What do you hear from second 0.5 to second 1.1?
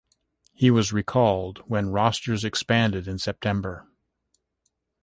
He was